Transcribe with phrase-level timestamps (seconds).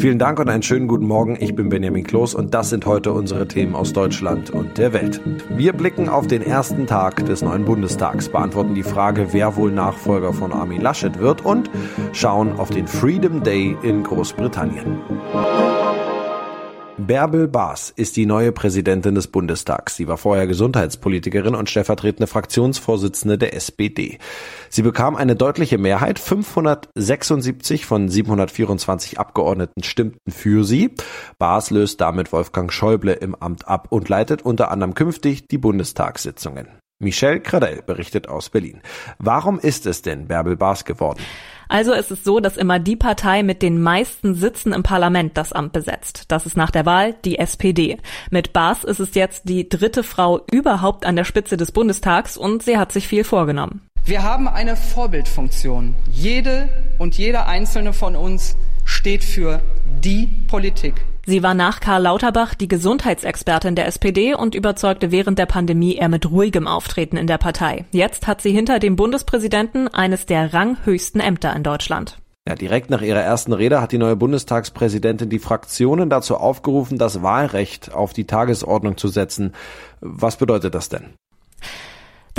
[0.00, 1.36] Vielen Dank und einen schönen guten Morgen.
[1.40, 5.20] Ich bin Benjamin Kloß und das sind heute unsere Themen aus Deutschland und der Welt.
[5.50, 10.32] Wir blicken auf den ersten Tag des neuen Bundestags, beantworten die Frage, wer wohl Nachfolger
[10.32, 11.70] von Armin Laschet wird und
[12.14, 15.00] schauen auf den Freedom Day in Großbritannien.
[17.06, 19.96] Bärbel Baas ist die neue Präsidentin des Bundestags.
[19.96, 24.18] Sie war vorher Gesundheitspolitikerin und stellvertretende Fraktionsvorsitzende der SPD.
[24.68, 26.18] Sie bekam eine deutliche Mehrheit.
[26.18, 30.94] 576 von 724 Abgeordneten stimmten für sie.
[31.38, 36.68] Baas löst damit Wolfgang Schäuble im Amt ab und leitet unter anderem künftig die Bundestagssitzungen.
[37.02, 38.82] Michelle Cradell berichtet aus Berlin.
[39.18, 41.20] Warum ist es denn Bärbel Baas geworden?
[41.66, 45.54] Also ist es so, dass immer die Partei mit den meisten Sitzen im Parlament das
[45.54, 46.24] Amt besetzt.
[46.28, 47.96] Das ist nach der Wahl die SPD.
[48.30, 52.62] Mit Baas ist es jetzt die dritte Frau überhaupt an der Spitze des Bundestags und
[52.62, 53.80] sie hat sich viel vorgenommen.
[54.04, 55.94] Wir haben eine Vorbildfunktion.
[56.10, 59.62] Jede und jeder einzelne von uns steht für
[60.02, 60.94] die Politik.
[61.30, 66.08] Sie war nach Karl Lauterbach die Gesundheitsexpertin der SPD und überzeugte während der Pandemie eher
[66.08, 67.84] mit ruhigem Auftreten in der Partei.
[67.92, 72.18] Jetzt hat sie hinter dem Bundespräsidenten eines der ranghöchsten Ämter in Deutschland.
[72.48, 77.22] Ja, direkt nach ihrer ersten Rede hat die neue Bundestagspräsidentin die Fraktionen dazu aufgerufen, das
[77.22, 79.52] Wahlrecht auf die Tagesordnung zu setzen.
[80.00, 81.14] Was bedeutet das denn?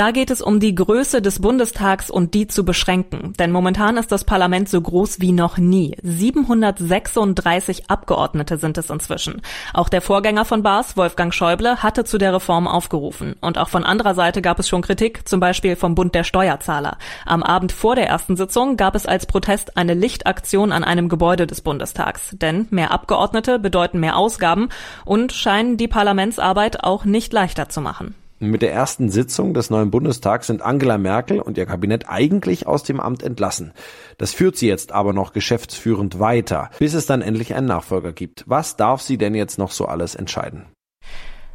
[0.02, 3.34] Da geht es um die Größe des Bundestags und die zu beschränken.
[3.38, 5.96] Denn momentan ist das Parlament so groß wie noch nie.
[6.02, 9.44] 736 Abgeordnete sind es inzwischen.
[9.76, 13.36] Auch der Vorgänger von Baas, Wolfgang Schäuble, hatte zu der Reform aufgerufen.
[13.42, 16.98] Und auch von anderer Seite gab es schon Kritik, zum Beispiel vom Bund der Steuerzahler.
[17.28, 21.46] Am Abend vor der ersten Sitzung gab es als Protest eine Lichtaktion an einem Gebäude
[21.46, 22.32] des Bundestags.
[22.32, 24.70] Denn mehr Abgeordnete bedeuten mehr Ausgaben
[25.06, 28.16] und scheinen die Parlamentsarbeit auch nicht leichter zu machen.
[28.44, 32.82] Mit der ersten Sitzung des neuen Bundestags sind Angela Merkel und ihr Kabinett eigentlich aus
[32.82, 33.72] dem Amt entlassen.
[34.18, 38.44] Das führt sie jetzt aber noch geschäftsführend weiter, bis es dann endlich einen Nachfolger gibt.
[38.48, 40.66] Was darf sie denn jetzt noch so alles entscheiden?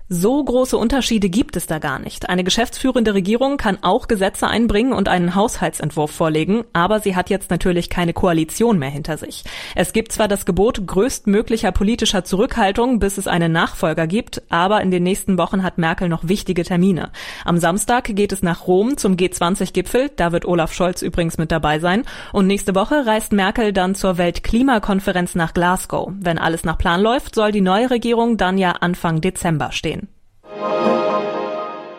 [0.09, 2.29] So große Unterschiede gibt es da gar nicht.
[2.29, 7.51] Eine geschäftsführende Regierung kann auch Gesetze einbringen und einen Haushaltsentwurf vorlegen, aber sie hat jetzt
[7.51, 9.43] natürlich keine Koalition mehr hinter sich.
[9.75, 14.93] Es gibt zwar das Gebot größtmöglicher politischer Zurückhaltung, bis es einen Nachfolger gibt, aber in
[14.93, 17.11] den nächsten Wochen hat Merkel noch wichtige Termine.
[17.45, 21.81] Am Samstag geht es nach Rom zum G20-Gipfel, da wird Olaf Scholz übrigens mit dabei
[21.81, 26.13] sein, und nächste Woche reist Merkel dann zur Weltklimakonferenz nach Glasgow.
[26.21, 29.96] Wenn alles nach Plan läuft, soll die neue Regierung dann ja Anfang Dezember stehen.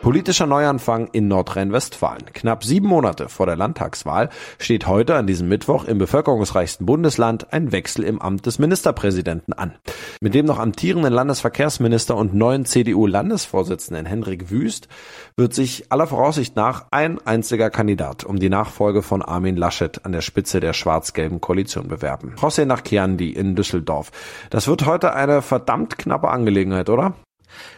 [0.07, 2.27] Politischer Neuanfang in Nordrhein-Westfalen.
[2.31, 7.73] Knapp sieben Monate vor der Landtagswahl steht heute an diesem Mittwoch im bevölkerungsreichsten Bundesland ein
[7.73, 9.73] Wechsel im Amt des Ministerpräsidenten an.
[10.21, 14.87] Mit dem noch amtierenden Landesverkehrsminister und neuen CDU-Landesvorsitzenden Henrik Wüst
[15.35, 20.13] wird sich aller Voraussicht nach ein einziger Kandidat um die Nachfolge von Armin Laschet an
[20.13, 22.33] der Spitze der schwarz-gelben Koalition bewerben.
[22.37, 24.13] José Nachkiandi in Düsseldorf.
[24.51, 27.13] Das wird heute eine verdammt knappe Angelegenheit, oder?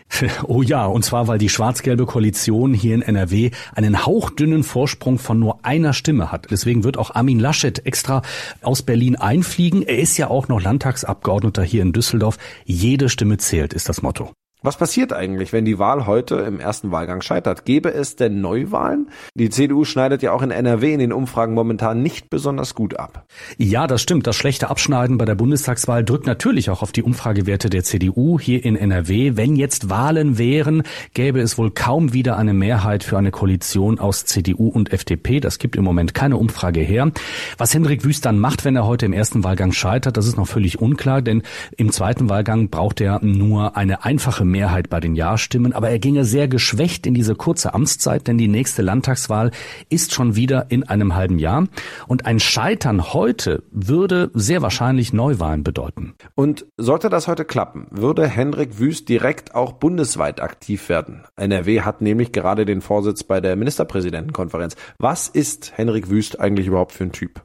[0.44, 5.40] Oh ja, und zwar, weil die schwarz-gelbe Koalition hier in NRW einen hauchdünnen Vorsprung von
[5.40, 6.48] nur einer Stimme hat.
[6.52, 8.22] Deswegen wird auch Armin Laschet extra
[8.62, 9.84] aus Berlin einfliegen.
[9.84, 12.38] Er ist ja auch noch Landtagsabgeordneter hier in Düsseldorf.
[12.66, 14.32] Jede Stimme zählt, ist das Motto.
[14.62, 17.64] Was passiert eigentlich, wenn die Wahl heute im ersten Wahlgang scheitert?
[17.64, 19.08] Gäbe es denn Neuwahlen?
[19.34, 23.26] Die CDU schneidet ja auch in NRW in den Umfragen momentan nicht besonders gut ab.
[23.58, 24.28] Ja, das stimmt.
[24.28, 28.66] Das schlechte Abschneiden bei der Bundestagswahl drückt natürlich auch auf die Umfragewerte der CDU hier
[28.66, 29.38] in NRW.
[29.38, 30.84] Wenn jetzt Wahlen wären,
[31.14, 35.40] gäbe es wohl kaum wieder eine Mehrheit für eine Koalition aus CDU und FDP.
[35.40, 37.14] Das gibt im Moment keine Umfrage her.
[37.58, 40.50] Was Hendrik Wüst dann macht, wenn er heute im ersten Wahlgang scheitert, das ist noch
[40.50, 41.44] völlig unklar, denn
[41.78, 46.26] im zweiten Wahlgang braucht er nur eine einfache Mehrheit bei den Ja-Stimmen, aber er ginge
[46.26, 49.52] sehr geschwächt in diese kurze Amtszeit, denn die nächste Landtagswahl
[49.90, 51.68] ist schon wieder in einem halben Jahr.
[52.08, 56.14] Und ein Scheitern heute würde sehr wahrscheinlich Neuwahlen bedeuten.
[56.36, 61.24] Und sollte das heute klappen, würde Hendrik Wüst direkt auch bundesweit aktiv werden.
[61.36, 64.76] NRW hat nämlich gerade den Vorsitz bei der Ministerpräsidentenkonferenz.
[64.98, 67.42] Was ist Hendrik Wüst eigentlich überhaupt für ein Typ?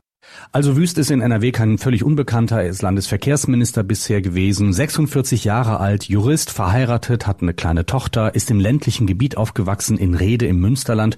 [0.53, 2.63] Also Wüst ist in NRW kein völlig Unbekannter.
[2.63, 8.51] Er ist Landesverkehrsminister bisher gewesen, 46 Jahre alt, Jurist, verheiratet, hat eine kleine Tochter, ist
[8.51, 11.17] im ländlichen Gebiet aufgewachsen, in Rede im Münsterland.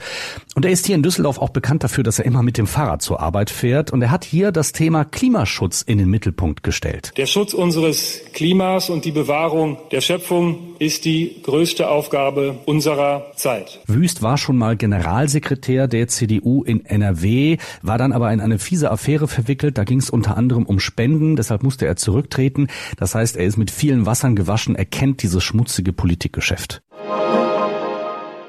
[0.54, 3.02] Und er ist hier in Düsseldorf auch bekannt dafür, dass er immer mit dem Fahrrad
[3.02, 3.92] zur Arbeit fährt.
[3.92, 7.12] Und er hat hier das Thema Klimaschutz in den Mittelpunkt gestellt.
[7.16, 13.80] Der Schutz unseres Klimas und die Bewahrung der Schöpfung ist die größte Aufgabe unserer Zeit.
[13.86, 18.90] Wüst war schon mal Generalsekretär der CDU in NRW, war dann aber in eine fiese
[18.90, 19.78] Affäre verwickelt.
[19.78, 22.68] Da ging es unter anderem um Spenden, deshalb musste er zurücktreten.
[22.96, 26.82] Das heißt, er ist mit vielen Wassern gewaschen, er kennt dieses schmutzige Politikgeschäft.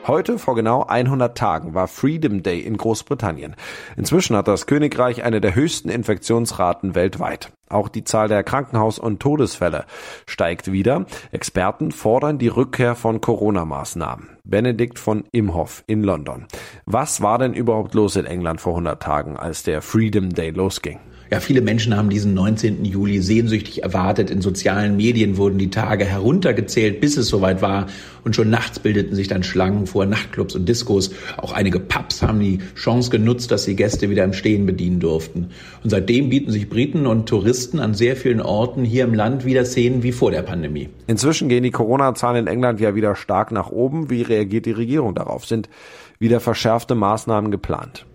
[0.07, 3.57] Heute, vor genau 100 Tagen, war Freedom Day in Großbritannien.
[3.97, 7.51] Inzwischen hat das Königreich eine der höchsten Infektionsraten weltweit.
[7.67, 9.83] Auch die Zahl der Krankenhaus- und Todesfälle
[10.25, 11.05] steigt wieder.
[11.33, 14.29] Experten fordern die Rückkehr von Corona-Maßnahmen.
[14.45, 16.45] Benedikt von Imhoff in London.
[16.85, 20.99] Was war denn überhaupt los in England vor 100 Tagen, als der Freedom Day losging?
[21.29, 22.85] Ja, viele Menschen haben diesen 19.
[22.85, 24.31] Juli sehnsüchtig erwartet.
[24.31, 27.87] In sozialen Medien wurden die Tage heruntergezählt, bis es soweit war.
[28.23, 31.11] Und schon nachts bildeten sich dann Schlangen vor Nachtclubs und Diskos.
[31.37, 35.49] Auch einige Pubs haben die Chance genutzt, dass sie Gäste wieder im Stehen bedienen durften.
[35.83, 39.65] Und seitdem bieten sich Briten und Touristen an sehr vielen Orten hier im Land wieder
[39.65, 40.89] Szenen wie vor der Pandemie.
[41.07, 44.09] Inzwischen gehen die Corona-Zahlen in England ja wieder stark nach oben.
[44.09, 45.45] Wie reagiert die Regierung darauf?
[45.45, 45.69] Sind
[46.19, 48.05] wieder verschärfte Maßnahmen geplant?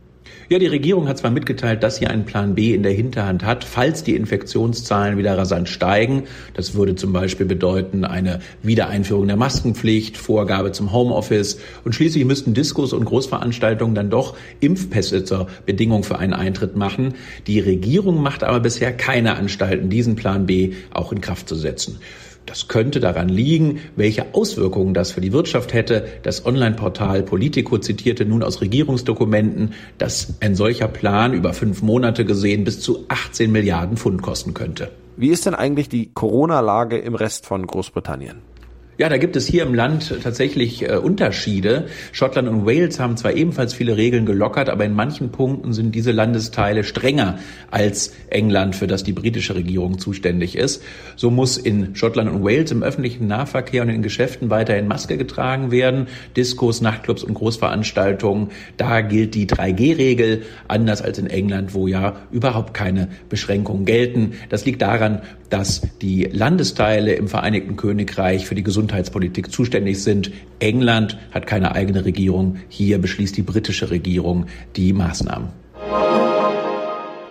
[0.49, 3.65] Ja, die Regierung hat zwar mitgeteilt, dass sie einen Plan B in der Hinterhand hat,
[3.65, 6.25] falls die Infektionszahlen wieder rasant steigen.
[6.55, 12.55] Das würde zum Beispiel bedeuten eine Wiedereinführung der Maskenpflicht, Vorgabe zum Homeoffice und schließlich müssten
[12.55, 17.15] Diskos und Großveranstaltungen dann doch Impfpässe zur Bedingung für einen Eintritt machen.
[17.47, 21.99] Die Regierung macht aber bisher keine Anstalten, diesen Plan B auch in Kraft zu setzen.
[22.47, 26.07] Das könnte daran liegen, welche Auswirkungen das für die Wirtschaft hätte.
[26.23, 32.65] Das Online-Portal Politico zitierte nun aus Regierungsdokumenten, dass ein solcher Plan über fünf Monate gesehen
[32.65, 34.91] bis zu 18 Milliarden Pfund kosten könnte.
[35.17, 38.52] Wie ist denn eigentlich die Corona-Lage im Rest von Großbritannien?
[38.99, 41.87] Ja, da gibt es hier im Land tatsächlich äh, Unterschiede.
[42.13, 46.13] Schottland und Wales haben zwar ebenfalls viele Regeln gelockert, aber in manchen Punkten sind diese
[46.13, 47.39] Landesteile strenger
[47.71, 50.83] als England, für das die britische Regierung zuständig ist.
[51.17, 55.71] So muss in Schottland und Wales im öffentlichen Nahverkehr und in Geschäften weiterhin Maske getragen
[55.71, 56.09] werden.
[56.37, 62.75] Diskos, Nachtclubs und Großveranstaltungen, da gilt die 3G-Regel, anders als in England, wo ja überhaupt
[62.75, 64.35] keine Beschränkungen gelten.
[64.51, 70.33] Das liegt daran, dass die Landesteile im Vereinigten Königreich für die Gesundheit Gesundheitspolitik zuständig sind.
[70.59, 72.57] England hat keine eigene Regierung.
[72.69, 75.51] Hier beschließt die britische Regierung die Maßnahmen.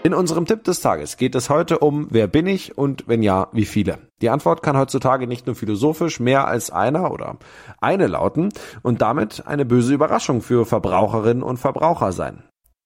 [0.04, 3.50] In unserem Tipp des Tages geht es heute um, wer bin ich und wenn ja,
[3.52, 4.00] wie viele.
[4.22, 7.38] Die Antwort kann heutzutage nicht nur philosophisch mehr als einer oder
[7.82, 8.50] eine lauten
[8.82, 12.44] und damit eine böse Überraschung für Verbraucherinnen und Verbraucher sein.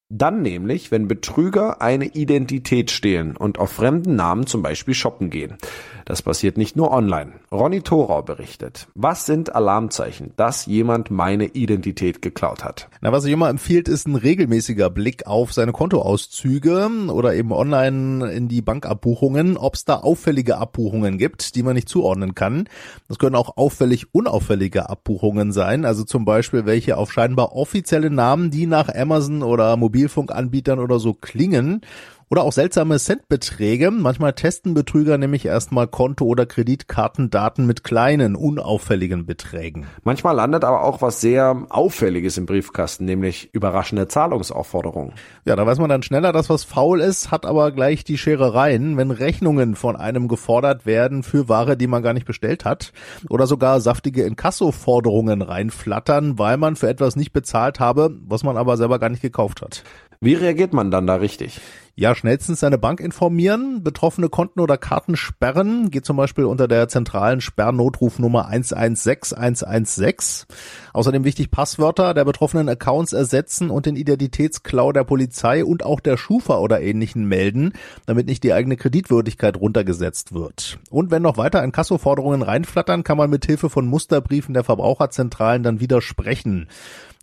[0.10, 5.58] Dann nämlich, wenn Betrüger eine Identität stehlen und auf fremden Namen zum Beispiel shoppen gehen.
[6.06, 7.34] Das passiert nicht nur online.
[7.52, 8.88] Ronny Thorau berichtet.
[8.94, 12.90] Was sind Alarmzeichen, dass jemand meine Identität geklaut hat?
[13.02, 18.32] Na, was ich immer empfiehlt, ist ein regelmäßiger Blick auf seine Kontoauszüge oder eben online
[18.32, 22.70] in die Bankabbuchungen, ob es da auffällige Abbuchungen gibt, die man nicht zuordnen kann.
[23.08, 28.52] Das können auch auffällig unauffällige Abbuchungen sein, also zum Beispiel welche auf scheinbar offizielle Namen,
[28.52, 31.82] die nach Amazon oder Mobilfunkanbietern oder so klingen
[32.30, 33.92] oder auch seltsame Centbeträge.
[33.92, 39.86] Manchmal testen Betrüger nämlich erstmal Konto- oder Kreditkartendaten mit kleinen, unauffälligen Beträgen.
[40.04, 45.14] Manchmal landet aber auch was sehr Auffälliges im Briefkasten, nämlich überraschende Zahlungsaufforderungen.
[45.46, 48.98] Ja, da weiß man dann schneller, dass was faul ist, hat aber gleich die Scherereien,
[48.98, 52.92] wenn Rechnungen von einem gefordert werden für Ware, die man gar nicht bestellt hat.
[53.30, 58.78] Oder sogar saftige Inkasso-Forderungen reinflattern, weil man für etwas nicht bezahlt habe, was man aber
[58.78, 59.84] selber gar nicht gekauft hat.
[60.22, 61.60] Wie reagiert man dann da richtig?
[61.98, 66.90] Ja, schnellstens seine Bank informieren, betroffene Konten oder Karten sperren, geht zum Beispiel unter der
[66.90, 70.46] zentralen Sperrnotrufnummer 116116.
[70.92, 76.18] Außerdem wichtig Passwörter der betroffenen Accounts ersetzen und den Identitätsklau der Polizei und auch der
[76.18, 77.72] Schufa oder ähnlichen melden,
[78.06, 80.80] damit nicht die eigene Kreditwürdigkeit runtergesetzt wird.
[80.90, 85.80] Und wenn noch weiter Inkassoforderungen reinflattern, kann man mit Hilfe von Musterbriefen der Verbraucherzentralen dann
[85.80, 86.68] widersprechen.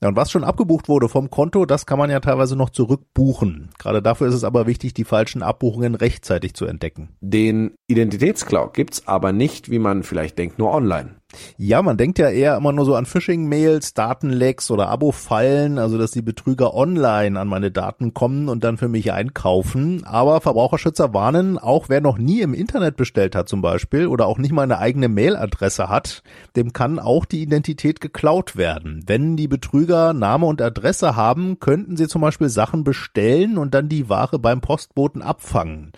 [0.02, 3.68] Ja, und was schon abgebucht wurde vom Konto, das kann man ja teilweise noch zurückbuchen.
[3.78, 7.10] Gerade dafür ist es aber wichtig, die falschen Abbuchungen rechtzeitig zu entdecken.
[7.20, 11.16] Den Identitätsklau gibt's aber nicht, wie man vielleicht denkt, nur online.
[11.56, 16.10] Ja, man denkt ja eher immer nur so an Phishing-Mails, Datenlecks oder Abo-Fallen, also dass
[16.10, 20.04] die Betrüger online an meine Daten kommen und dann für mich einkaufen.
[20.04, 24.38] Aber Verbraucherschützer warnen, auch wer noch nie im Internet bestellt hat zum Beispiel oder auch
[24.38, 26.22] nicht mal eine eigene Mailadresse hat,
[26.56, 29.04] dem kann auch die Identität geklaut werden.
[29.06, 33.88] Wenn die Betrüger Name und Adresse haben, könnten sie zum Beispiel Sachen bestellen und dann
[33.88, 35.92] die Ware beim Postboten abfangen.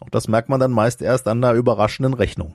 [0.00, 2.54] Auch das merkt man dann meist erst an der überraschenden Rechnung.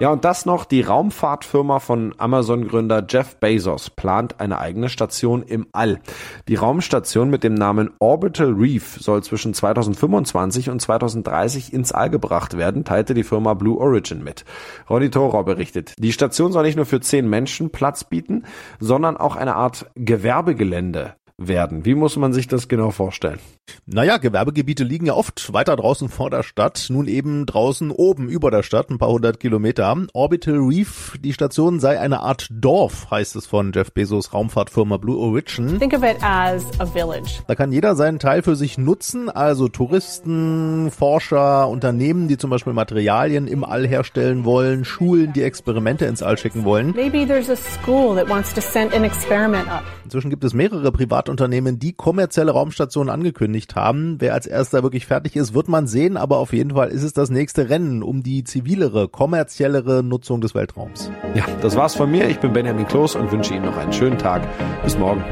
[0.00, 5.66] Ja, und das noch, die Raumfahrtfirma von Amazon-Gründer Jeff Bezos plant eine eigene Station im
[5.72, 6.00] All.
[6.48, 12.56] Die Raumstation mit dem Namen Orbital Reef soll zwischen 2025 und 2030 ins All gebracht
[12.56, 14.46] werden, teilte die Firma Blue Origin mit.
[14.88, 18.44] Ronny Thorau berichtet, die Station soll nicht nur für zehn Menschen Platz bieten,
[18.78, 21.84] sondern auch eine Art Gewerbegelände werden.
[21.84, 23.40] Wie muss man sich das genau vorstellen?
[23.86, 28.50] Naja, Gewerbegebiete liegen ja oft weiter draußen vor der Stadt, nun eben draußen oben über
[28.50, 29.96] der Stadt, ein paar hundert Kilometer.
[30.12, 35.16] Orbital Reef, die Station sei eine Art Dorf, heißt es von Jeff Bezos Raumfahrtfirma Blue
[35.16, 35.78] Origin.
[35.78, 37.42] Think of it as a village.
[37.46, 42.72] Da kann jeder seinen Teil für sich nutzen, also Touristen, Forscher, Unternehmen, die zum Beispiel
[42.72, 46.92] Materialien im All herstellen wollen, Schulen, die Experimente ins All schicken wollen.
[46.94, 49.82] Maybe there's a school that wants to send an experiment up.
[50.04, 50.90] Inzwischen gibt es mehrere
[51.30, 54.16] Privatunternehmen, die kommerzielle Raumstationen angekündigt haben.
[54.18, 57.12] Wer als erster wirklich fertig ist, wird man sehen, aber auf jeden Fall ist es
[57.12, 61.10] das nächste Rennen um die zivilere, kommerziellere Nutzung des Weltraums.
[61.34, 62.28] Ja, das war's von mir.
[62.28, 64.42] Ich bin Benjamin Kloß und wünsche Ihnen noch einen schönen Tag.
[64.82, 65.22] Bis morgen.